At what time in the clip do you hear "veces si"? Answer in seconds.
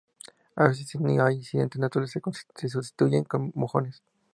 0.67-0.97